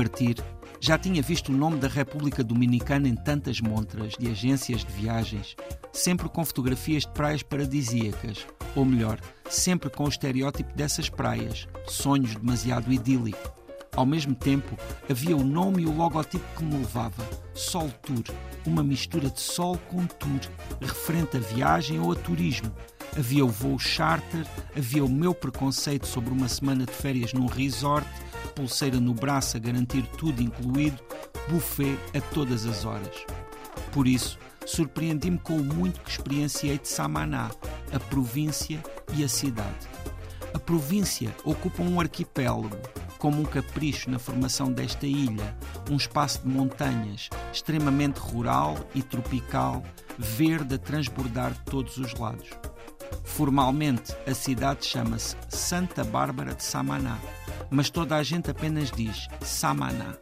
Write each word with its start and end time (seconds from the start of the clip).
Partir, 0.00 0.36
já 0.80 0.96
tinha 0.96 1.20
visto 1.20 1.50
o 1.50 1.54
nome 1.54 1.76
da 1.76 1.86
República 1.86 2.42
Dominicana 2.42 3.06
em 3.06 3.14
tantas 3.14 3.60
montras 3.60 4.14
de 4.18 4.30
agências 4.30 4.82
de 4.82 4.90
viagens, 4.92 5.54
sempre 5.92 6.26
com 6.26 6.42
fotografias 6.42 7.02
de 7.02 7.10
praias 7.10 7.42
paradisíacas, 7.42 8.46
ou 8.74 8.86
melhor, 8.86 9.20
sempre 9.50 9.90
com 9.90 10.04
o 10.04 10.08
estereótipo 10.08 10.74
dessas 10.74 11.10
praias, 11.10 11.68
sonhos 11.86 12.34
demasiado 12.34 12.90
idílicos. 12.90 13.52
Ao 13.94 14.06
mesmo 14.06 14.34
tempo, 14.34 14.74
havia 15.06 15.36
o 15.36 15.44
nome 15.44 15.82
e 15.82 15.86
o 15.86 15.94
logotipo 15.94 16.46
que 16.56 16.64
me 16.64 16.78
levava: 16.78 17.22
Sol 17.52 17.90
Tour, 18.00 18.24
uma 18.64 18.82
mistura 18.82 19.28
de 19.28 19.40
sol 19.40 19.76
com 19.90 20.06
tour, 20.06 20.40
referente 20.80 21.36
a 21.36 21.40
viagem 21.40 22.00
ou 22.00 22.12
a 22.12 22.14
turismo. 22.16 22.72
Havia 23.14 23.44
o 23.44 23.48
voo 23.48 23.78
charter, 23.78 24.46
havia 24.74 25.04
o 25.04 25.10
meu 25.10 25.34
preconceito 25.34 26.06
sobre 26.06 26.32
uma 26.32 26.48
semana 26.48 26.86
de 26.86 26.92
férias 26.92 27.34
num 27.34 27.44
resort 27.44 28.08
pulseira 28.50 29.00
no 29.00 29.14
braço 29.14 29.56
a 29.56 29.60
garantir 29.60 30.02
tudo 30.18 30.42
incluído, 30.42 31.02
buffet 31.48 31.98
a 32.14 32.20
todas 32.32 32.66
as 32.66 32.84
horas. 32.84 33.24
Por 33.92 34.06
isso, 34.06 34.38
surpreendi-me 34.66 35.38
com 35.38 35.56
o 35.56 35.64
muito 35.64 36.00
que 36.00 36.10
experienciei 36.10 36.78
de 36.78 36.88
Samaná, 36.88 37.50
a 37.92 37.98
província 37.98 38.82
e 39.14 39.24
a 39.24 39.28
cidade. 39.28 39.88
A 40.52 40.58
província 40.58 41.34
ocupa 41.44 41.82
um 41.82 42.00
arquipélago, 42.00 42.76
como 43.18 43.42
um 43.42 43.44
capricho 43.44 44.10
na 44.10 44.18
formação 44.18 44.72
desta 44.72 45.06
ilha, 45.06 45.56
um 45.90 45.96
espaço 45.96 46.40
de 46.42 46.48
montanhas, 46.48 47.28
extremamente 47.52 48.18
rural 48.18 48.76
e 48.94 49.02
tropical, 49.02 49.84
verde 50.18 50.74
a 50.74 50.78
transbordar 50.78 51.52
de 51.52 51.60
todos 51.60 51.98
os 51.98 52.14
lados. 52.14 52.48
Formalmente, 53.24 54.14
a 54.26 54.34
cidade 54.34 54.86
chama-se 54.86 55.36
Santa 55.48 56.04
Bárbara 56.04 56.54
de 56.54 56.62
Samaná, 56.62 57.18
mas 57.70 57.90
toda 57.90 58.16
a 58.16 58.22
gente 58.22 58.50
apenas 58.50 58.90
diz 58.90 59.28
Samaná. 59.40 60.14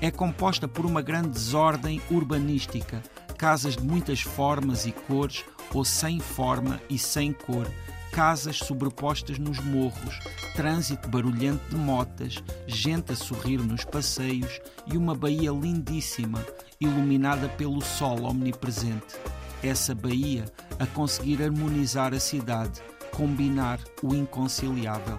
É 0.00 0.10
composta 0.10 0.66
por 0.66 0.84
uma 0.84 1.00
grande 1.00 1.28
desordem 1.28 2.00
urbanística, 2.10 3.02
casas 3.38 3.76
de 3.76 3.84
muitas 3.84 4.20
formas 4.20 4.86
e 4.86 4.92
cores, 4.92 5.44
ou 5.72 5.84
sem 5.84 6.20
forma 6.20 6.80
e 6.88 6.98
sem 6.98 7.32
cor, 7.32 7.66
casas 8.12 8.58
sobrepostas 8.58 9.38
nos 9.38 9.58
morros, 9.58 10.20
trânsito 10.54 11.08
barulhento 11.08 11.68
de 11.68 11.76
motas, 11.76 12.42
gente 12.66 13.12
a 13.12 13.16
sorrir 13.16 13.58
nos 13.58 13.84
passeios 13.84 14.60
e 14.86 14.96
uma 14.96 15.14
baía 15.14 15.50
lindíssima, 15.50 16.44
iluminada 16.80 17.48
pelo 17.48 17.80
sol 17.80 18.24
omnipresente. 18.24 19.16
Essa 19.62 19.94
baía 19.94 20.44
a 20.78 20.86
conseguir 20.86 21.42
harmonizar 21.42 22.14
a 22.14 22.20
cidade, 22.20 22.80
combinar 23.10 23.80
o 24.02 24.14
inconciliável. 24.14 25.18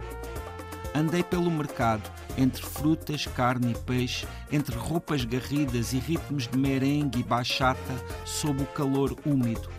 Andei 0.96 1.22
pelo 1.22 1.52
mercado, 1.52 2.10
entre 2.38 2.64
frutas, 2.64 3.28
carne 3.28 3.74
e 3.74 3.76
peixe, 3.76 4.26
entre 4.50 4.78
roupas 4.78 5.26
garridas 5.26 5.92
e 5.92 6.00
ritmos 6.00 6.48
de 6.48 6.58
merengue 6.58 7.20
e 7.20 7.24
bachata, 7.24 7.94
sob 8.24 8.64
o 8.64 8.68
calor 8.68 9.14
úmido. 9.26 9.70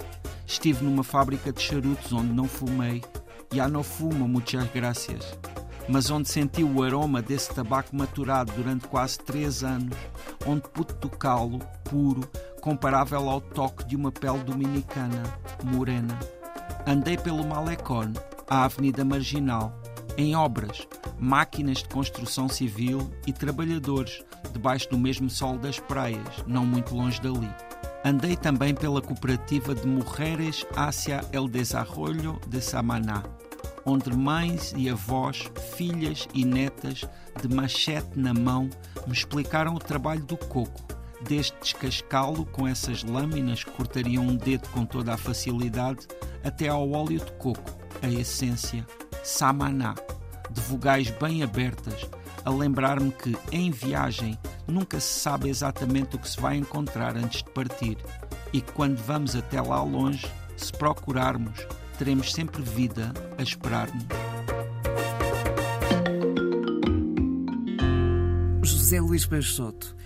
Estive 0.47 0.85
numa 0.85 1.03
fábrica 1.03 1.51
de 1.51 1.63
charutos 1.63 2.13
onde 2.13 2.35
não 2.35 2.47
fumei, 2.47 3.03
já 3.51 3.67
não 3.67 3.83
fumo, 3.83 4.29
muitas 4.29 4.71
graças, 4.71 5.39
mas 5.89 6.11
onde 6.11 6.29
senti 6.29 6.63
o 6.63 6.83
aroma 6.83 7.23
desse 7.23 7.51
tabaco 7.55 7.97
maturado 7.97 8.53
durante 8.53 8.87
quase 8.87 9.19
três 9.19 9.65
anos, 9.65 9.97
onde 10.45 10.69
pude 10.69 10.93
tocá-lo, 10.97 11.61
puro, 11.85 12.29
comparável 12.61 13.31
ao 13.31 13.41
toque 13.41 13.87
de 13.87 13.97
uma 13.97 14.13
pele 14.13 14.41
dominicana, 14.41 15.23
morena. 15.65 16.19
Andei 16.87 17.17
pelo 17.17 17.43
Malecón, 17.47 18.13
a 18.49 18.65
Avenida 18.65 19.03
Marginal, 19.03 19.73
em 20.17 20.35
obras, 20.35 20.87
máquinas 21.19 21.79
de 21.79 21.89
construção 21.89 22.49
civil 22.49 23.11
e 23.27 23.33
trabalhadores, 23.33 24.23
debaixo 24.53 24.89
do 24.91 24.99
mesmo 24.99 25.29
sol 25.29 25.59
das 25.59 25.79
praias, 25.79 26.45
não 26.47 26.65
muito 26.65 26.95
longe 26.95 27.21
dali. 27.21 27.51
Andei 28.05 28.37
também 28.37 28.75
pela 28.75 29.03
cooperativa 29.03 29.75
de 29.75 29.87
Mujeres 29.87 30.65
hacia 30.77 31.25
el 31.33 31.49
Desarrollo 31.49 32.41
de 32.47 32.61
Samaná, 32.61 33.23
onde 33.85 34.17
mães 34.17 34.73
e 34.77 34.89
avós, 34.89 35.51
filhas 35.77 36.29
e 36.33 36.45
netas, 36.45 37.05
de 37.41 37.55
machete 37.55 38.19
na 38.19 38.33
mão, 38.33 38.71
me 39.07 39.13
explicaram 39.13 39.75
o 39.75 39.79
trabalho 39.79 40.25
do 40.25 40.37
coco, 40.37 40.83
desde 41.29 41.55
descascá-lo 41.61 42.47
com 42.47 42.67
essas 42.67 43.03
lâminas 43.03 43.65
que 43.65 43.71
cortariam 43.71 44.25
um 44.25 44.37
dedo 44.37 44.69
com 44.69 44.85
toda 44.85 45.15
a 45.15 45.19
facilidade, 45.19 46.07
até 46.45 46.69
ao 46.69 46.91
óleo 46.91 47.19
de 47.19 47.33
coco, 47.33 47.77
a 48.03 48.09
essência, 48.09 48.87
Samaná, 49.27 49.97
de 50.49 50.61
vogais 50.61 51.11
bem 51.11 51.43
abertas, 51.43 52.09
a 52.45 52.49
lembrar-me 52.49 53.11
que, 53.11 53.37
em 53.51 53.73
viagem, 53.73 54.39
nunca 54.69 55.01
se 55.01 55.19
sabe 55.19 55.49
exatamente 55.49 56.15
o 56.15 56.19
que 56.21 56.31
se 56.31 56.41
vai 56.41 56.57
encontrar 56.57 57.17
antes 57.17 57.43
de 57.43 57.51
partir 57.51 57.99
e 58.53 58.61
que, 58.61 58.71
quando 58.71 58.97
vamos 58.99 59.35
até 59.35 59.61
lá 59.61 59.83
longe, 59.83 60.31
se 60.57 60.73
procurarmos, 60.73 61.67
teremos 61.99 62.33
sempre 62.33 62.63
vida 62.63 63.13
a 63.37 63.43
esperar-nos. 63.43 64.07
José 68.63 69.01
Luís 69.01 69.27
Peixoto 69.27 69.97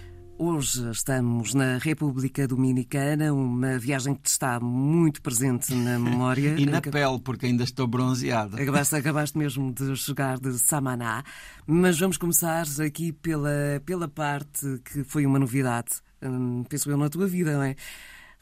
Hoje 0.42 0.90
estamos 0.90 1.52
na 1.52 1.76
República 1.76 2.48
Dominicana, 2.48 3.30
uma 3.30 3.78
viagem 3.78 4.14
que 4.14 4.26
está 4.26 4.58
muito 4.58 5.20
presente 5.20 5.74
na 5.74 5.98
memória. 5.98 6.54
e 6.58 6.64
na 6.64 6.80
pele, 6.80 7.20
porque 7.22 7.44
ainda 7.44 7.62
estou 7.62 7.86
bronzeada. 7.86 8.56
Acabaste, 8.56 8.96
acabaste 8.96 9.36
mesmo 9.36 9.70
de 9.70 9.94
chegar 9.96 10.38
de 10.38 10.58
Samaná. 10.58 11.22
Mas 11.66 11.98
vamos 11.98 12.16
começar 12.16 12.64
aqui 12.82 13.12
pela, 13.12 13.82
pela 13.84 14.08
parte 14.08 14.80
que 14.82 15.04
foi 15.04 15.26
uma 15.26 15.38
novidade, 15.38 15.90
hum, 16.22 16.64
penso 16.66 16.90
eu, 16.90 16.96
na 16.96 17.10
tua 17.10 17.26
vida, 17.26 17.52
não 17.52 17.62
é? 17.62 17.76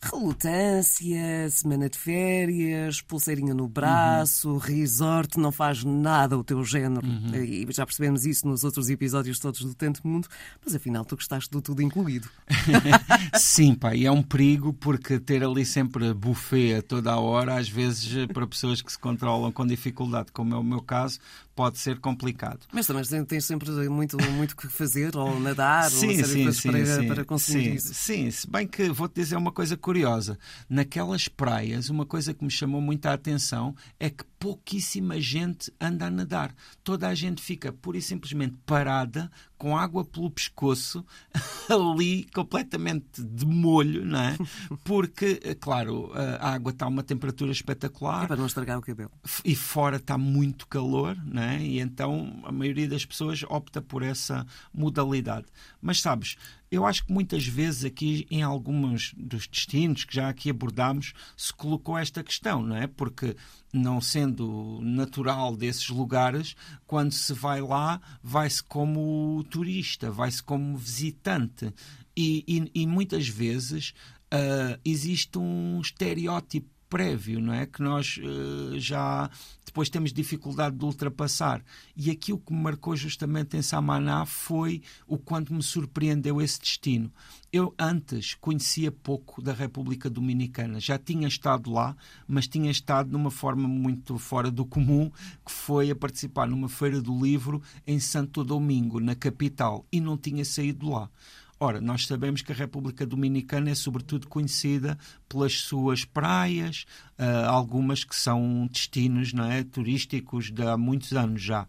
Relutância, 0.00 1.50
semana 1.50 1.88
de 1.88 1.98
férias, 1.98 3.00
pulseirinha 3.00 3.52
no 3.52 3.66
braço, 3.66 4.52
uhum. 4.52 4.58
resort, 4.58 5.38
não 5.38 5.50
faz 5.50 5.82
nada 5.84 6.38
o 6.38 6.44
teu 6.44 6.64
género. 6.64 7.06
Uhum. 7.06 7.34
E 7.34 7.66
já 7.70 7.84
percebemos 7.84 8.24
isso 8.24 8.46
nos 8.46 8.64
outros 8.64 8.88
episódios 8.88 9.38
todos 9.38 9.60
do 9.60 9.74
Tanto 9.74 10.06
Mundo, 10.06 10.28
mas 10.64 10.74
afinal 10.74 11.04
tu 11.04 11.16
gostaste 11.16 11.50
do 11.50 11.60
tudo 11.60 11.82
incluído. 11.82 12.28
Sim, 13.34 13.74
pá, 13.74 13.94
e 13.94 14.06
é 14.06 14.12
um 14.12 14.22
perigo 14.22 14.72
porque 14.72 15.18
ter 15.18 15.42
ali 15.42 15.66
sempre 15.66 16.14
buffet 16.14 16.76
a 16.76 16.82
toda 16.82 17.12
a 17.12 17.18
hora, 17.18 17.58
às 17.58 17.68
vezes 17.68 18.26
para 18.32 18.46
pessoas 18.46 18.80
que 18.80 18.92
se 18.92 18.98
controlam 18.98 19.50
com 19.50 19.66
dificuldade, 19.66 20.30
como 20.32 20.54
é 20.54 20.58
o 20.58 20.62
meu 20.62 20.80
caso, 20.80 21.18
pode 21.58 21.76
ser 21.78 21.98
complicado. 21.98 22.60
Mas 22.72 22.86
também 22.86 23.02
tens 23.24 23.44
sempre 23.44 23.68
muito 23.88 24.16
muito 24.30 24.56
que 24.56 24.68
fazer, 24.68 25.16
ou 25.16 25.40
nadar, 25.40 25.90
sim, 25.90 26.06
ou 26.06 26.14
uma 26.14 26.22
sim, 26.24 26.52
sim, 26.52 26.70
para, 26.70 26.86
sim, 26.86 27.08
para 27.08 27.24
conseguir 27.24 27.70
sim, 27.70 27.74
isso. 27.74 27.94
Sim, 27.94 28.30
se 28.30 28.48
bem 28.48 28.64
que 28.64 28.88
vou-te 28.90 29.16
dizer 29.16 29.34
uma 29.34 29.50
coisa 29.50 29.76
curiosa. 29.76 30.38
Naquelas 30.70 31.26
praias, 31.26 31.90
uma 31.90 32.06
coisa 32.06 32.32
que 32.32 32.44
me 32.44 32.50
chamou 32.50 32.80
muita 32.80 33.12
atenção 33.12 33.74
é 33.98 34.08
que 34.08 34.22
pouquíssima 34.38 35.20
gente 35.20 35.72
anda 35.80 36.06
a 36.06 36.10
nadar. 36.10 36.54
Toda 36.84 37.08
a 37.08 37.14
gente 37.14 37.42
fica 37.42 37.72
pura 37.72 37.98
e 37.98 38.02
simplesmente 38.02 38.56
parada, 38.64 39.28
com 39.56 39.76
água 39.76 40.04
pelo 40.04 40.30
pescoço, 40.30 41.04
ali 41.68 42.24
completamente 42.32 43.22
de 43.22 43.44
molho, 43.44 44.04
não 44.04 44.20
é? 44.20 44.38
Porque, 44.84 45.40
eh, 45.42 45.54
claro, 45.54 46.12
a 46.14 46.52
água 46.52 46.70
está 46.70 46.86
a 46.86 46.88
uma 46.88 47.02
temperatura 47.02 47.50
espetacular. 47.50 48.24
É 48.24 48.28
para 48.28 48.36
não 48.36 48.46
estragar 48.46 48.78
o 48.78 48.82
cabelo. 48.82 49.10
E 49.44 49.56
fora 49.56 49.96
está 49.96 50.16
muito 50.16 50.68
calor, 50.68 51.16
não 51.24 51.42
é? 51.42 51.47
E 51.56 51.80
então 51.80 52.40
a 52.44 52.52
maioria 52.52 52.88
das 52.88 53.04
pessoas 53.04 53.42
opta 53.48 53.80
por 53.80 54.02
essa 54.02 54.46
modalidade. 54.72 55.46
Mas 55.80 56.00
sabes, 56.00 56.36
eu 56.70 56.84
acho 56.84 57.06
que 57.06 57.12
muitas 57.12 57.46
vezes 57.46 57.84
aqui 57.84 58.26
em 58.30 58.42
alguns 58.42 59.14
dos 59.16 59.46
destinos 59.46 60.04
que 60.04 60.14
já 60.14 60.28
aqui 60.28 60.50
abordámos 60.50 61.14
se 61.36 61.52
colocou 61.52 61.96
esta 61.96 62.22
questão, 62.22 62.62
não 62.62 62.76
é? 62.76 62.86
Porque 62.86 63.36
não 63.72 64.00
sendo 64.00 64.80
natural 64.82 65.56
desses 65.56 65.88
lugares, 65.88 66.54
quando 66.86 67.12
se 67.12 67.32
vai 67.32 67.60
lá, 67.60 68.00
vai-se 68.22 68.62
como 68.62 69.44
turista, 69.50 70.10
vai-se 70.10 70.42
como 70.42 70.76
visitante. 70.76 71.72
E, 72.16 72.44
e, 72.48 72.82
e 72.82 72.86
muitas 72.86 73.28
vezes 73.28 73.94
uh, 74.32 74.78
existe 74.84 75.38
um 75.38 75.80
estereótipo 75.80 76.68
prévio, 76.88 77.40
não 77.40 77.52
é? 77.52 77.66
Que 77.66 77.82
nós 77.82 78.18
uh, 78.18 78.78
já 78.78 79.30
depois 79.64 79.90
temos 79.90 80.12
dificuldade 80.12 80.76
de 80.76 80.84
ultrapassar. 80.84 81.62
E 81.96 82.10
aqui 82.10 82.32
o 82.32 82.38
que 82.38 82.52
me 82.52 82.60
marcou 82.60 82.96
justamente 82.96 83.56
em 83.56 83.62
Samaná 83.62 84.24
foi 84.24 84.82
o 85.06 85.18
quanto 85.18 85.52
me 85.52 85.62
surpreendeu 85.62 86.40
esse 86.40 86.58
destino. 86.58 87.12
Eu 87.52 87.74
antes 87.78 88.34
conhecia 88.34 88.90
pouco 88.90 89.40
da 89.40 89.52
República 89.52 90.10
Dominicana, 90.10 90.80
já 90.80 90.98
tinha 90.98 91.28
estado 91.28 91.70
lá, 91.70 91.96
mas 92.26 92.48
tinha 92.48 92.70
estado 92.70 93.10
numa 93.10 93.30
forma 93.30 93.68
muito 93.68 94.18
fora 94.18 94.50
do 94.50 94.66
comum, 94.66 95.10
que 95.44 95.52
foi 95.52 95.90
a 95.90 95.96
participar 95.96 96.46
numa 96.46 96.68
feira 96.68 97.00
do 97.00 97.22
livro 97.22 97.62
em 97.86 98.00
Santo 98.00 98.42
Domingo, 98.42 99.00
na 99.00 99.14
capital, 99.14 99.86
e 99.92 100.00
não 100.00 100.16
tinha 100.16 100.44
saído 100.44 100.90
lá. 100.90 101.10
Ora, 101.60 101.80
nós 101.80 102.06
sabemos 102.06 102.40
que 102.40 102.52
a 102.52 102.54
República 102.54 103.04
Dominicana 103.04 103.70
é 103.70 103.74
sobretudo 103.74 104.28
conhecida 104.28 104.96
pelas 105.28 105.54
suas 105.54 106.04
praias, 106.04 106.84
uh, 107.18 107.48
algumas 107.48 108.04
que 108.04 108.14
são 108.14 108.68
destinos 108.70 109.32
não 109.32 109.44
é, 109.44 109.64
turísticos 109.64 110.52
de 110.52 110.62
há 110.62 110.76
muitos 110.76 111.12
anos 111.14 111.42
já. 111.42 111.66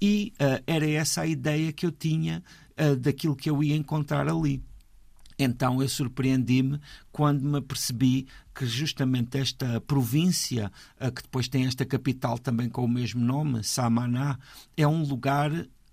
E 0.00 0.32
uh, 0.40 0.60
era 0.66 0.90
essa 0.90 1.20
a 1.20 1.26
ideia 1.26 1.72
que 1.72 1.86
eu 1.86 1.92
tinha 1.92 2.42
uh, 2.76 2.96
daquilo 2.96 3.36
que 3.36 3.48
eu 3.48 3.62
ia 3.62 3.76
encontrar 3.76 4.28
ali. 4.28 4.60
Então 5.38 5.80
eu 5.80 5.88
surpreendi-me 5.88 6.80
quando 7.12 7.44
me 7.44 7.60
percebi 7.60 8.26
que 8.52 8.66
justamente 8.66 9.38
esta 9.38 9.80
província, 9.80 10.70
que 11.00 11.22
depois 11.22 11.48
tem 11.48 11.66
esta 11.66 11.86
capital 11.86 12.38
também 12.38 12.68
com 12.68 12.84
o 12.84 12.88
mesmo 12.88 13.24
nome, 13.24 13.64
Samaná, 13.64 14.38
é 14.76 14.86
um 14.86 15.02
lugar 15.02 15.50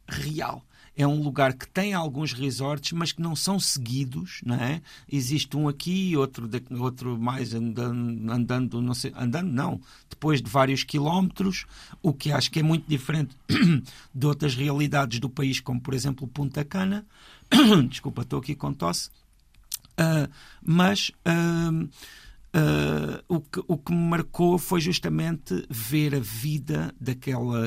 real 0.08 0.64
é 1.00 1.07
um 1.07 1.24
lugar 1.24 1.54
que 1.54 1.66
tem 1.66 1.94
alguns 1.94 2.34
resorts, 2.34 2.92
mas 2.92 3.13
que 3.13 3.22
não 3.22 3.34
são 3.34 3.57
seguidos, 3.57 4.42
não 4.46 4.56
é? 4.56 4.81
Existe 5.10 5.56
um 5.56 5.69
aqui, 5.69 6.18
outro, 6.18 6.50
outro 6.78 7.18
mais 7.18 7.54
andando, 7.54 8.30
andando, 8.30 8.81
não 8.81 8.94
sei, 8.94 9.13
andando 9.16 9.50
não, 9.50 9.80
depois 10.10 10.42
de 10.42 10.50
vários 10.50 10.84
quilómetros, 10.84 11.66
o 12.04 12.12
que 12.12 12.34
acho 12.34 12.51
que 12.51 12.60
é 12.60 12.63
muito 12.63 12.84
diferente 12.86 13.34
de 14.13 14.28
outras 14.28 14.54
realidades 14.56 15.22
do 15.22 15.30
país, 15.30 15.62
como 15.62 15.80
por 15.80 15.94
exemplo 15.94 16.28
Punta 16.28 16.66
Cana. 16.66 17.06
Desculpa, 17.90 18.24
estou 18.24 18.40
aqui 18.40 18.54
com 18.54 18.74
tosse. 18.74 19.10
Uh, 19.98 20.30
mas 20.62 21.12
uh, 21.25 21.90
Uh, 22.51 23.22
o, 23.28 23.42
que, 23.42 23.62
o 23.68 23.78
que 23.78 23.92
me 23.92 24.10
marcou 24.10 24.57
foi 24.57 24.81
justamente 24.81 25.68
ver 25.69 26.16
a 26.16 26.19
vida 26.19 26.92
daquela, 27.00 27.62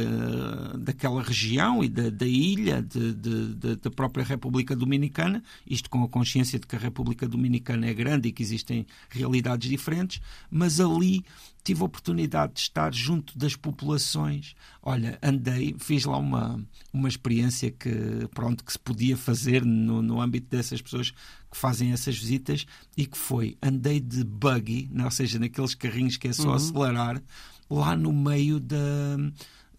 daquela 0.77 1.23
região 1.23 1.85
e 1.85 1.89
da, 1.89 2.11
da 2.11 2.27
ilha, 2.27 2.83
de, 2.83 3.15
de, 3.15 3.55
de, 3.55 3.77
da 3.77 3.91
própria 3.93 4.25
República 4.25 4.75
Dominicana, 4.75 5.41
isto 5.65 5.89
com 5.89 6.03
a 6.03 6.09
consciência 6.09 6.59
de 6.59 6.67
que 6.67 6.75
a 6.75 6.81
República 6.81 7.29
Dominicana 7.29 7.87
é 7.87 7.95
grande 7.95 8.29
e 8.29 8.33
que 8.33 8.43
existem 8.43 8.85
realidades 9.09 9.71
diferentes, 9.71 10.21
mas 10.51 10.81
ali 10.81 11.25
tive 11.65 11.83
a 11.83 11.85
oportunidade 11.85 12.55
de 12.55 12.61
estar 12.61 12.93
junto 12.93 13.39
das 13.39 13.55
populações. 13.55 14.55
Olha, 14.83 15.19
andei, 15.23 15.75
fiz 15.79 16.05
lá 16.05 16.17
uma, 16.17 16.61
uma 16.93 17.09
experiência 17.09 17.71
que, 17.71 18.29
pronto, 18.35 18.65
que 18.65 18.73
se 18.73 18.79
podia 18.79 19.17
fazer 19.17 19.65
no, 19.65 20.03
no 20.03 20.21
âmbito 20.21 20.49
dessas 20.49 20.83
pessoas 20.83 21.11
que 21.11 21.57
fazem 21.57 21.93
essas 21.93 22.17
visitas 22.17 22.67
e 22.97 23.07
que 23.07 23.17
foi, 23.17 23.57
andei 23.63 24.01
de 24.01 24.25
buggy, 24.25 24.91
ou 25.03 25.11
seja, 25.11 25.39
naqueles 25.39 25.75
carrinhos 25.75 26.17
que 26.17 26.29
é 26.29 26.33
só 26.33 26.49
uhum. 26.49 26.55
acelerar, 26.55 27.23
lá 27.71 27.97
no 27.97 28.13
meio 28.13 28.59
da, 28.59 28.77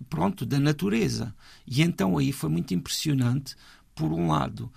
pronto, 0.10 0.46
da 0.46 0.60
natureza. 0.60 1.36
E 1.68 1.82
então 1.82 2.18
aí 2.18 2.32
foi 2.32 2.50
muito 2.50 2.74
impressionante, 2.74 3.56
por 3.96 4.12
um 4.12 4.28
lado, 4.28 4.72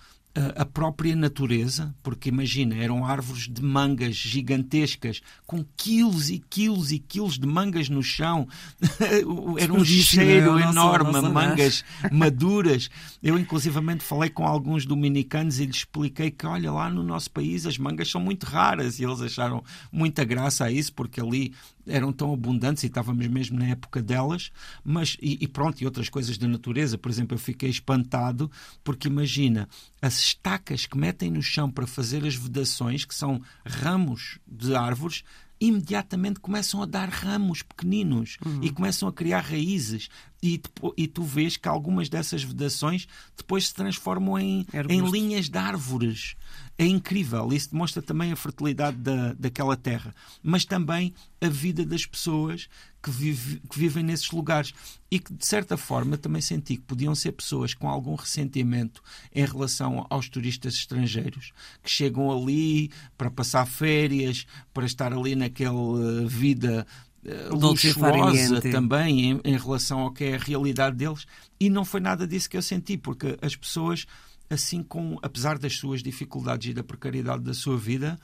a 0.55 0.65
própria 0.65 1.15
natureza, 1.15 1.95
porque 2.03 2.29
imagina, 2.29 2.75
eram 2.75 3.05
árvores 3.05 3.47
de 3.47 3.63
mangas 3.63 4.15
gigantescas, 4.15 5.21
com 5.45 5.65
quilos 5.75 6.29
e 6.29 6.37
quilos 6.37 6.91
e 6.91 6.99
quilos 6.99 7.39
de 7.39 7.47
mangas 7.47 7.89
no 7.89 8.03
chão. 8.03 8.47
Era 9.59 9.73
um 9.73 9.83
cheiro 9.83 10.59
enorme, 10.59 11.11
nossa, 11.11 11.29
mangas 11.29 11.83
maduras. 12.11 12.89
Eu, 13.21 13.39
inclusivamente, 13.39 14.03
falei 14.03 14.29
com 14.29 14.45
alguns 14.45 14.85
dominicanos 14.85 15.59
e 15.59 15.65
lhes 15.65 15.77
expliquei 15.77 16.29
que, 16.29 16.45
olha, 16.45 16.71
lá 16.71 16.89
no 16.89 17.03
nosso 17.03 17.31
país 17.31 17.65
as 17.65 17.77
mangas 17.77 18.09
são 18.09 18.21
muito 18.21 18.45
raras 18.45 18.99
e 18.99 19.03
eles 19.03 19.21
acharam 19.21 19.63
muita 19.91 20.23
graça 20.23 20.65
a 20.65 20.71
isso, 20.71 20.93
porque 20.93 21.19
ali 21.19 21.53
eram 21.87 22.11
tão 22.11 22.33
abundantes 22.33 22.83
e 22.83 22.87
estávamos 22.87 23.25
mesmo 23.27 23.57
na 23.57 23.67
época 23.67 24.01
delas, 24.01 24.51
mas 24.83 25.17
e, 25.21 25.37
e, 25.41 25.47
pronto, 25.47 25.81
e 25.81 25.85
outras 25.85 26.09
coisas 26.09 26.37
da 26.37 26.47
natureza. 26.47 26.97
Por 26.97 27.09
exemplo, 27.09 27.35
eu 27.35 27.39
fiquei 27.39 27.69
espantado 27.69 28.51
porque 28.83 29.07
imagina 29.07 29.67
as 30.01 30.26
estacas 30.27 30.85
que 30.85 30.97
metem 30.97 31.29
no 31.31 31.41
chão 31.41 31.69
para 31.69 31.87
fazer 31.87 32.25
as 32.25 32.35
vedações, 32.35 33.05
que 33.05 33.15
são 33.15 33.41
ramos 33.65 34.39
de 34.47 34.75
árvores, 34.75 35.23
imediatamente 35.59 36.39
começam 36.39 36.81
a 36.81 36.85
dar 36.85 37.09
ramos 37.09 37.63
pequeninos 37.63 38.37
uhum. 38.45 38.59
e 38.61 38.69
começam 38.69 39.07
a 39.09 39.13
criar 39.13 39.41
raízes. 39.41 40.09
E, 40.41 40.61
e, 40.95 41.07
tu 41.07 41.23
vês 41.23 41.57
que 41.57 41.67
algumas 41.67 42.09
dessas 42.09 42.43
vedações 42.43 43.07
depois 43.35 43.67
se 43.67 43.73
transformam 43.73 44.37
em, 44.37 44.67
em 44.87 45.01
linhas 45.09 45.49
de 45.49 45.57
árvores 45.57 46.35
é 46.77 46.85
incrível. 46.85 47.51
Isso 47.51 47.71
demonstra 47.71 48.01
também 48.01 48.31
a 48.31 48.35
fertilidade 48.35 48.97
da, 48.97 49.33
daquela 49.33 49.75
terra, 49.75 50.13
mas 50.43 50.63
também 50.63 51.13
a 51.41 51.49
vida 51.49 51.83
das 51.85 52.05
pessoas 52.05 52.69
que, 53.07 53.11
vive, 53.11 53.61
que, 53.69 53.79
vivem 53.79 54.03
nesses 54.03 54.29
lugares 54.31 54.73
e 55.09 55.17
que, 55.17 55.33
de 55.33 55.45
certa 55.45 55.77
forma, 55.77 56.17
também 56.17 56.41
senti 56.41 56.75
que 56.75 56.83
podiam 56.83 57.15
ser 57.15 57.31
pessoas 57.31 57.73
com 57.73 57.87
algum 57.87 58.15
ressentimento 58.15 59.01
em 59.33 59.45
relação 59.45 60.05
aos 60.09 60.27
turistas 60.27 60.73
estrangeiros 60.73 61.53
que 61.81 61.89
chegam 61.89 62.29
ali 62.29 62.91
para 63.17 63.31
passar 63.31 63.65
férias, 63.65 64.45
para 64.73 64.85
estar 64.85 65.13
ali 65.13 65.35
naquela 65.35 66.27
vida 66.27 66.85
uh, 67.23 67.55
luxuosa 67.55 68.59
também 68.61 69.31
em, 69.31 69.41
em 69.43 69.57
relação 69.57 69.99
ao 70.01 70.11
que 70.11 70.25
é 70.25 70.35
a 70.35 70.39
realidade 70.39 70.97
deles. 70.97 71.25
E 71.57 71.69
não 71.69 71.85
foi 71.85 72.01
nada 72.01 72.27
disso 72.27 72.49
que 72.49 72.57
eu 72.57 72.61
senti, 72.61 72.97
porque 72.97 73.37
as 73.41 73.55
pessoas 73.55 74.05
assim 74.49 74.81
com, 74.81 75.17
apesar 75.21 75.57
das 75.57 75.75
suas 75.75 76.01
dificuldades 76.01 76.71
e 76.71 76.73
da 76.73 76.81
precariedade 76.83 77.43
da 77.43 77.53
sua 77.53 77.77
vida, 77.77 78.17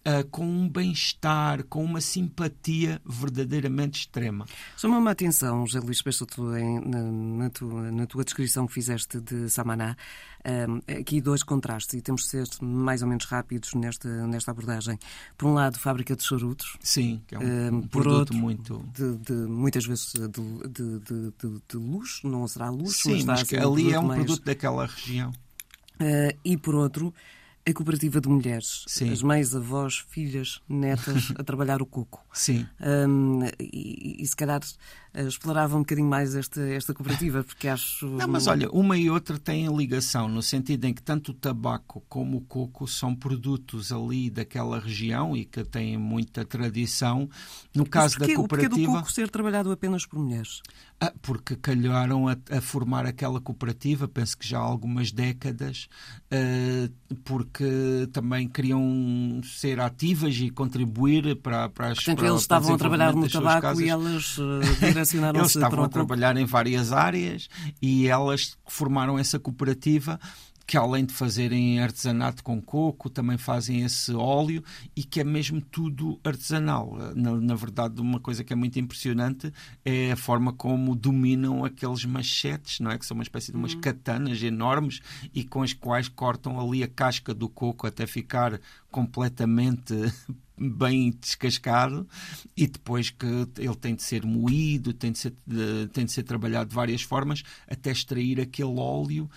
Uh, 0.00 0.26
com 0.30 0.46
um 0.46 0.66
bem-estar, 0.66 1.62
com 1.64 1.84
uma 1.84 2.00
simpatia 2.00 3.02
verdadeiramente 3.04 4.00
extrema. 4.00 4.46
Chama-me 4.74 5.06
a 5.08 5.10
atenção, 5.10 5.66
José 5.66 5.78
Luís 5.78 6.00
Peixoto, 6.00 6.42
na, 6.42 7.02
na, 7.02 7.50
tua, 7.50 7.92
na 7.92 8.06
tua 8.06 8.24
descrição 8.24 8.66
que 8.66 8.72
fizeste 8.72 9.20
de 9.20 9.50
Samaná, 9.50 9.94
uh, 10.40 10.98
aqui 10.98 11.20
dois 11.20 11.42
contrastes, 11.42 11.98
e 11.98 12.00
temos 12.00 12.22
de 12.22 12.28
ser 12.28 12.46
mais 12.62 13.02
ou 13.02 13.08
menos 13.08 13.26
rápidos 13.26 13.74
nesta, 13.74 14.08
nesta 14.26 14.50
abordagem. 14.52 14.98
Por 15.36 15.48
um 15.48 15.52
lado, 15.52 15.78
fábrica 15.78 16.16
de 16.16 16.22
charutos. 16.22 16.78
Sim, 16.80 17.20
que 17.26 17.34
é 17.34 17.38
um, 17.38 17.76
um 17.76 17.82
produto 17.82 18.14
outro, 18.20 18.36
muito... 18.36 18.82
De, 18.94 19.18
de, 19.18 19.32
muitas 19.32 19.84
vezes 19.84 20.14
de, 20.14 20.98
de, 20.98 21.76
luxo, 21.76 22.26
não 22.26 22.48
será 22.48 22.70
luxo, 22.70 23.02
Sim, 23.02 23.24
mas, 23.24 23.44
mas 23.50 23.52
ali 23.52 23.92
é 23.92 24.00
um 24.00 24.06
mais... 24.06 24.24
produto 24.24 24.44
daquela 24.46 24.86
região. 24.86 25.30
Uh, 26.00 26.34
e 26.42 26.56
por 26.56 26.74
outro, 26.74 27.12
a 27.68 27.72
cooperativa 27.72 28.20
de 28.20 28.28
mulheres, 28.28 28.84
Sim. 28.86 29.12
as 29.12 29.22
mães, 29.22 29.54
avós, 29.54 30.04
filhas, 30.08 30.60
netas 30.68 31.32
a 31.36 31.44
trabalhar 31.44 31.82
o 31.82 31.86
coco. 31.86 32.24
Sim. 32.32 32.66
Um, 32.80 33.40
e, 33.58 34.16
e, 34.22 34.26
se 34.26 34.34
calhar 34.34 34.60
explorava 35.14 35.76
um 35.76 35.80
bocadinho 35.80 36.08
mais 36.08 36.34
esta, 36.34 36.60
esta 36.60 36.94
cooperativa, 36.94 37.42
porque 37.42 37.68
acho. 37.68 38.06
Não, 38.06 38.28
mas 38.28 38.46
olha, 38.46 38.70
uma 38.70 38.96
e 38.96 39.10
outra 39.10 39.38
têm 39.38 39.66
ligação, 39.76 40.28
no 40.28 40.42
sentido 40.42 40.84
em 40.84 40.94
que 40.94 41.02
tanto 41.02 41.32
o 41.32 41.34
tabaco 41.34 42.02
como 42.08 42.38
o 42.38 42.40
coco 42.42 42.86
são 42.86 43.14
produtos 43.14 43.90
ali 43.90 44.30
daquela 44.30 44.78
região 44.78 45.36
e 45.36 45.44
que 45.44 45.64
têm 45.64 45.96
muita 45.96 46.44
tradição. 46.44 47.28
No 47.74 47.84
caso 47.84 48.16
porquê, 48.18 48.32
da 48.32 48.36
cooperativa. 48.36 48.76
O 48.76 48.86
do 48.86 48.98
coco 48.98 49.12
ser 49.12 49.28
trabalhado 49.28 49.70
apenas 49.72 50.06
por 50.06 50.18
mulheres? 50.18 50.60
Ah, 51.02 51.14
porque 51.22 51.56
calharam 51.56 52.28
a, 52.28 52.36
a, 52.50 52.60
formar 52.60 53.06
aquela 53.06 53.40
cooperativa, 53.40 54.06
penso 54.06 54.36
que 54.36 54.46
já 54.46 54.58
há 54.58 54.62
algumas 54.62 55.10
décadas, 55.10 55.88
uh, 56.30 57.16
porque 57.24 58.06
também 58.12 58.46
queriam 58.46 59.40
ser 59.42 59.80
ativas 59.80 60.36
e 60.36 60.50
contribuir 60.50 61.36
para, 61.36 61.70
para 61.70 61.88
as 61.88 61.94
Portanto, 61.94 62.18
para, 62.18 62.28
eles 62.28 62.42
estavam 62.42 62.74
a 62.74 62.78
trabalhar 62.78 63.14
no 63.14 63.26
tabaco 63.30 63.80
e 63.80 63.88
elas 63.88 64.36
uh, 64.36 64.60
direcionaram-se 65.00 65.40
Eles 65.40 65.56
estavam 65.56 65.84
a 65.84 65.88
trabalhar 65.88 66.36
em 66.36 66.44
várias 66.44 66.92
áreas 66.92 67.48
e 67.80 68.06
elas 68.06 68.56
formaram 68.66 69.18
essa 69.18 69.38
cooperativa 69.38 70.18
que 70.66 70.76
além 70.76 71.04
de 71.04 71.12
fazerem 71.12 71.80
artesanato 71.80 72.44
com 72.44 72.60
coco, 72.60 73.10
também 73.10 73.36
fazem 73.36 73.82
esse 73.82 74.12
óleo 74.12 74.62
e 74.94 75.02
que 75.02 75.20
é 75.20 75.24
mesmo 75.24 75.60
tudo 75.60 76.20
artesanal. 76.22 76.96
Na, 77.14 77.34
na, 77.34 77.54
verdade, 77.54 78.00
uma 78.00 78.20
coisa 78.20 78.44
que 78.44 78.52
é 78.52 78.56
muito 78.56 78.78
impressionante 78.78 79.52
é 79.84 80.12
a 80.12 80.16
forma 80.16 80.52
como 80.52 80.94
dominam 80.94 81.64
aqueles 81.64 82.04
machetes, 82.04 82.80
não 82.80 82.90
é? 82.90 82.98
Que 82.98 83.04
são 83.04 83.16
uma 83.16 83.24
espécie 83.24 83.50
de 83.50 83.58
umas 83.58 83.74
uhum. 83.74 83.80
katanas 83.80 84.42
enormes 84.42 85.00
e 85.34 85.42
com 85.42 85.62
as 85.62 85.72
quais 85.72 86.08
cortam 86.08 86.60
ali 86.60 86.82
a 86.82 86.88
casca 86.88 87.34
do 87.34 87.48
coco 87.48 87.86
até 87.86 88.06
ficar 88.06 88.60
completamente 88.90 89.94
bem 90.60 91.10
descascado 91.18 92.06
e 92.56 92.66
depois 92.66 93.08
que 93.10 93.26
ele 93.58 93.76
tem 93.76 93.94
de 93.94 94.02
ser 94.02 94.24
moído, 94.26 94.92
tem 94.92 95.10
de 95.10 95.18
ser, 95.18 95.34
tem 95.92 96.04
de 96.04 96.12
ser 96.12 96.22
trabalhado 96.22 96.68
de 96.68 96.76
várias 96.76 97.02
formas 97.02 97.42
até 97.66 97.90
extrair 97.90 98.40
aquele 98.40 98.78
óleo 98.78 99.28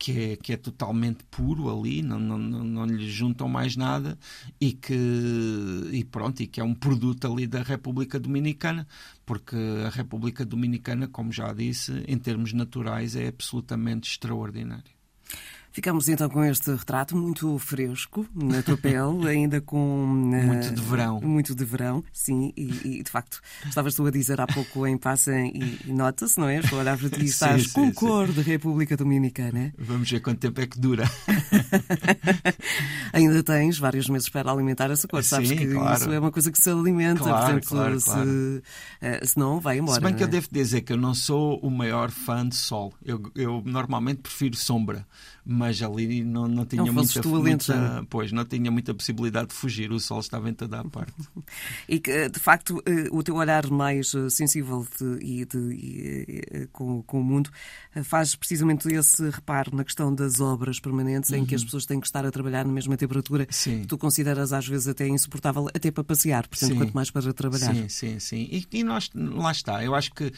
que 0.00 0.18
é, 0.18 0.36
que 0.36 0.54
é 0.54 0.56
totalmente 0.56 1.22
puro 1.30 1.68
ali, 1.70 2.00
não, 2.00 2.18
não, 2.18 2.38
não, 2.38 2.64
não 2.64 2.86
lhe 2.86 3.06
juntam 3.06 3.46
mais 3.46 3.76
nada 3.76 4.18
e 4.58 4.72
que 4.72 4.94
e 5.92 6.02
pronto, 6.04 6.42
e 6.42 6.46
que 6.46 6.58
é 6.58 6.64
um 6.64 6.74
produto 6.74 7.30
ali 7.30 7.46
da 7.46 7.62
República 7.62 8.18
Dominicana, 8.18 8.88
porque 9.26 9.56
a 9.86 9.90
República 9.90 10.42
Dominicana, 10.44 11.06
como 11.06 11.30
já 11.30 11.52
disse, 11.52 12.02
em 12.08 12.18
termos 12.18 12.54
naturais 12.54 13.14
é 13.14 13.28
absolutamente 13.28 14.10
extraordinária. 14.10 14.99
Ficamos 15.72 16.08
então 16.08 16.28
com 16.28 16.44
este 16.44 16.72
retrato 16.72 17.16
muito 17.16 17.56
fresco 17.58 18.26
na 18.34 18.60
tua 18.60 18.76
pele, 18.76 19.28
ainda 19.30 19.60
com. 19.60 20.06
Muito 20.06 20.74
de 20.74 20.82
verão. 20.82 21.20
Muito 21.20 21.54
de 21.54 21.64
verão, 21.64 22.02
sim, 22.12 22.52
e, 22.56 22.98
e 22.98 23.02
de 23.02 23.10
facto, 23.10 23.40
estavas 23.66 23.94
tu 23.94 24.04
a 24.04 24.10
dizer 24.10 24.40
há 24.40 24.46
pouco 24.48 24.84
em 24.86 24.98
passa 24.98 25.32
e, 25.32 25.78
e 25.86 25.92
nota-se, 25.92 26.38
não 26.40 26.48
é? 26.48 26.58
Estou 26.58 26.78
a 26.78 26.82
olhar 26.82 26.98
para 26.98 27.08
ti 27.08 27.22
e 27.22 27.26
estás 27.26 27.64
sim, 27.64 27.70
com 27.70 27.86
sim, 27.86 27.92
cor 27.92 28.26
sim. 28.26 28.32
de 28.32 28.42
República 28.42 28.96
Dominicana. 28.96 29.72
Vamos 29.78 30.10
ver 30.10 30.20
quanto 30.20 30.40
tempo 30.40 30.60
é 30.60 30.66
que 30.66 30.78
dura. 30.78 31.08
ainda 33.12 33.42
tens 33.42 33.78
vários 33.78 34.08
meses 34.08 34.28
para 34.28 34.50
alimentar 34.50 34.90
essa 34.90 35.06
cor, 35.06 35.22
sabes 35.22 35.52
que 35.52 35.66
claro. 35.68 36.00
isso 36.00 36.12
é 36.12 36.18
uma 36.18 36.32
coisa 36.32 36.50
que 36.50 36.60
se 36.60 36.68
alimenta, 36.68 37.22
claro, 37.22 37.60
portanto, 37.60 37.68
claro, 37.68 38.00
se. 38.00 38.62
Eh, 39.00 39.24
se 39.24 39.38
não, 39.38 39.60
vai 39.60 39.78
embora. 39.78 39.94
Se 39.94 40.00
bem 40.00 40.14
que 40.14 40.22
é? 40.22 40.26
eu 40.26 40.28
devo 40.28 40.48
dizer 40.50 40.80
que 40.80 40.92
eu 40.92 40.96
não 40.96 41.14
sou 41.14 41.60
o 41.60 41.70
maior 41.70 42.10
fã 42.10 42.48
de 42.48 42.56
sol, 42.56 42.92
eu, 43.04 43.22
eu 43.36 43.62
normalmente 43.64 44.18
prefiro 44.18 44.56
sombra 44.56 45.06
mas 45.60 45.82
ali 45.82 46.24
não, 46.24 46.48
não 46.48 46.64
tinha 46.64 46.82
não 46.82 46.94
muita, 46.94 47.20
muita 47.28 48.06
pois 48.08 48.32
não 48.32 48.46
tinha 48.46 48.70
muita 48.70 48.94
possibilidade 48.94 49.48
de 49.48 49.54
fugir, 49.54 49.92
o 49.92 50.00
sol 50.00 50.20
estava 50.20 50.48
em 50.48 50.54
toda 50.54 50.80
a 50.80 50.84
parte. 50.84 51.12
e 51.86 52.00
que, 52.00 52.30
de 52.30 52.40
facto, 52.40 52.82
eh, 52.86 53.08
o 53.12 53.22
teu 53.22 53.34
olhar 53.34 53.68
mais 53.68 54.14
eh, 54.14 54.30
sensível 54.30 54.86
de, 54.98 55.18
e, 55.22 55.44
de, 55.44 55.58
e, 55.58 56.42
eh, 56.50 56.68
com, 56.72 57.02
com, 57.02 57.20
o 57.20 57.24
mundo 57.24 57.50
faz 58.04 58.34
precisamente 58.34 58.88
esse 58.88 59.28
reparo 59.28 59.76
na 59.76 59.84
questão 59.84 60.14
das 60.14 60.40
obras 60.40 60.80
permanentes, 60.80 61.28
uhum. 61.28 61.36
em 61.36 61.44
que 61.44 61.54
as 61.54 61.60
uhum. 61.60 61.66
pessoas 61.66 61.84
têm 61.84 62.00
que 62.00 62.06
estar 62.06 62.24
a 62.24 62.30
trabalhar 62.30 62.64
na 62.64 62.72
mesma 62.72 62.96
temperatura 62.96 63.46
sim. 63.50 63.82
que 63.82 63.86
tu 63.86 63.98
consideras 63.98 64.54
às 64.54 64.66
vezes 64.66 64.88
até 64.88 65.06
insuportável, 65.06 65.68
até 65.74 65.90
para 65.90 66.02
passear, 66.02 66.48
portanto, 66.48 66.70
sim. 66.70 66.78
quanto 66.78 66.94
mais 66.94 67.10
para 67.10 67.34
trabalhar. 67.34 67.74
Sim, 67.74 67.88
sim, 67.90 68.18
sim. 68.18 68.48
E, 68.50 68.78
e 68.78 68.82
nós, 68.82 69.10
lá 69.14 69.52
está, 69.52 69.84
eu 69.84 69.94
acho 69.94 70.10
que 70.14 70.32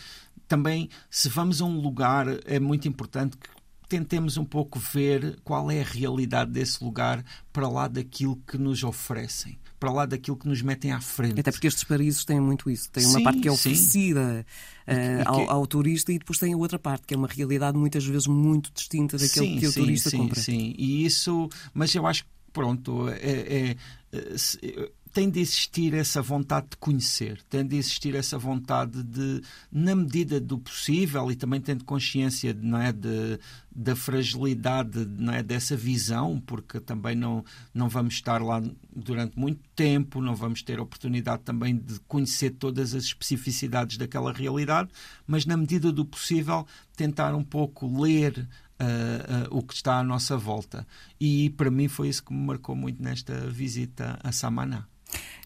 também, 0.49 0.89
se 1.09 1.29
vamos 1.29 1.63
a 1.63 1.65
um 1.65 1.81
lugar, 1.81 2.27
é 2.45 2.59
muito 2.59 2.89
importante 2.89 3.37
que 3.37 3.62
tentemos 3.93 4.39
um 4.39 4.45
pouco 4.45 4.79
ver 4.79 5.39
qual 5.45 5.71
é 5.71 5.83
a 5.83 5.85
realidade 5.85 6.51
desse 6.51 6.83
lugar 6.83 7.23
para 7.53 7.69
lá 7.69 7.87
daquilo 7.87 8.37
que 8.47 8.57
nos 8.57 8.83
oferecem, 8.83 9.59
para 9.79 9.93
lá 9.93 10.07
daquilo 10.07 10.35
que 10.35 10.49
nos 10.49 10.63
metem 10.63 10.93
à 10.93 11.01
frente. 11.01 11.39
Até 11.39 11.51
porque 11.51 11.67
estes 11.67 11.85
paraísos 11.85 12.25
têm 12.25 12.41
muito 12.41 12.71
isso. 12.71 12.91
Tem 12.91 13.05
uma 13.05 13.19
sim, 13.19 13.23
parte 13.23 13.41
que 13.41 13.49
é 13.49 13.53
oferecida 13.53 14.47
uh, 14.89 15.29
ao, 15.29 15.51
ao, 15.51 15.67
turista 15.67 16.11
e 16.11 16.19
depois 16.19 16.39
tem 16.39 16.55
a 16.55 16.57
outra 16.57 16.79
parte, 16.79 17.07
que 17.07 17.13
é 17.13 17.17
uma 17.19 17.29
realidade 17.29 17.77
muitas 17.77 18.03
vezes 18.03 18.27
muito 18.27 18.73
distinta 18.73 19.19
daquilo 19.19 19.45
sim, 19.45 19.59
que 19.59 19.67
o 19.67 19.73
turista 19.75 20.09
sim, 20.09 20.17
compra. 20.17 20.41
Sim, 20.41 20.75
e 20.79 21.05
isso, 21.05 21.51
mas 21.75 21.95
eu 21.95 22.07
acho 22.07 22.25
que, 22.25 22.31
pronto, 22.51 23.11
é, 23.11 23.17
é, 23.21 23.77
é 24.11 24.91
tem 25.13 25.29
de 25.29 25.41
existir 25.41 25.93
essa 25.93 26.23
vontade 26.23 26.69
de 26.71 26.77
conhecer, 26.79 27.43
tem 27.51 27.67
de 27.67 27.77
existir 27.77 28.15
essa 28.15 28.39
vontade 28.39 29.03
de, 29.03 29.43
na 29.71 29.95
medida 29.95 30.41
do 30.41 30.59
possível, 30.59 31.31
e 31.31 31.37
também 31.37 31.61
tendo 31.61 31.85
consciência 31.85 32.57
não 32.59 32.79
é, 32.79 32.91
de, 32.93 33.39
da 33.71 33.95
fragilidade 33.95 35.05
não 35.05 35.35
é, 35.35 35.43
dessa 35.43 35.77
visão, 35.77 36.41
porque 36.41 36.81
também 36.81 37.15
não, 37.15 37.45
não 37.75 37.91
vamos 37.91 38.15
estar 38.15 38.43
lá 38.43 38.63
durante 38.95 39.39
muito 39.39 39.61
tempo, 39.77 40.23
não 40.23 40.35
vamos 40.35 40.63
ter 40.63 40.81
oportunidade 40.81 41.43
também 41.43 41.77
de 41.77 42.01
conhecer 42.01 42.51
todas 42.51 42.95
as 42.95 43.05
especificidades 43.05 43.99
daquela 43.99 44.33
realidade, 44.33 44.89
mas 45.27 45.45
na 45.45 45.59
medida 45.59 45.93
do 45.93 46.07
possível 46.07 46.67
tentar 46.97 47.35
um 47.35 47.45
pouco 47.45 47.87
ler 48.03 48.49
Uh, 48.81 49.55
uh, 49.55 49.59
o 49.59 49.63
que 49.63 49.75
está 49.75 49.99
à 49.99 50.03
nossa 50.03 50.37
volta. 50.37 50.85
E 51.21 51.51
para 51.51 51.71
mim 51.71 51.87
foi 51.87 52.09
isso 52.09 52.25
que 52.25 52.33
me 52.33 52.45
marcou 52.45 52.75
muito 52.75 53.01
nesta 53.01 53.33
visita 53.49 54.19
a 54.25 54.33
Samaná. 54.33 54.89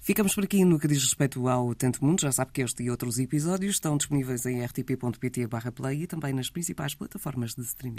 Ficamos 0.06 0.36
por 0.36 0.44
aqui 0.44 0.64
no 0.64 0.78
que 0.78 0.86
diz 0.86 1.02
respeito 1.02 1.48
ao 1.48 1.74
Tanto 1.74 2.04
Mundo. 2.04 2.20
Já 2.20 2.30
sabe 2.30 2.52
que 2.52 2.62
este 2.62 2.84
e 2.84 2.90
outros 2.92 3.18
episódios 3.18 3.74
estão 3.74 3.96
disponíveis 3.96 4.46
em 4.46 4.64
rtp.pt/play 4.64 6.02
e 6.04 6.06
também 6.06 6.32
nas 6.32 6.48
principais 6.48 6.94
plataformas 6.94 7.56
de 7.56 7.62
streaming. 7.62 7.96